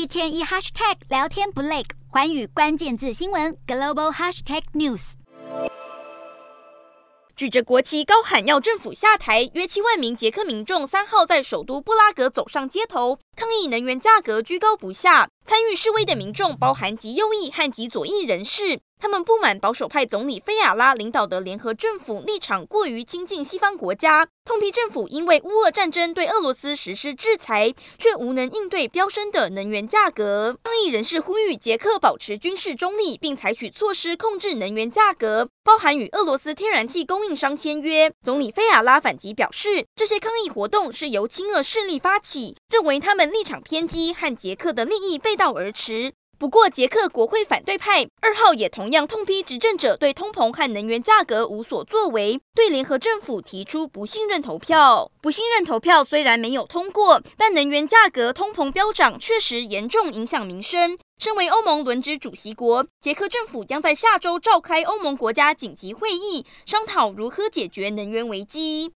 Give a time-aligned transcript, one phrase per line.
[0.00, 5.12] 一天一 hashtag 聊天不累，环宇关键字新闻 global hashtag news。
[7.36, 15.28] 举着国旗高喊要政府下台，约七万名捷克民众三号在首都布拉格走上街头，抗议能源价格居高不下。
[15.44, 18.80] 参与示威的民众包含极右翼和极左翼人士。
[19.00, 30.58] 他们不满保守派总理菲亚拉领导的联合政府立场过于亲近西方国家，痛批政府因为乌俄战争对俄罗斯实施制裁，却无能应对飙升的能源价格。
[30.62, 38.12] 抗议人士呼吁捷克保持军事中立，并采取措施控制能源价格，包含与俄罗斯天然气供应商签约。
[38.22, 46.12] 总理菲亚拉反击表示，这些抗议活动是由亲俄势力发起，认为他们立场偏激，和捷克的利益背道而驰。
[46.40, 55.12] 不过，捷克国会反对派二号也同样痛批执政者对通膨和能源价格无所作为，对联合政府提出不信任投票。
[55.20, 60.96] 不信任投票虽然没有通过，但能源价格通膨飙涨确实严重影响民生。
[61.18, 68.88] 身为欧盟轮值主席国，捷克政府将在下周召开欧盟国家紧急会议，商讨如何解决能源危机。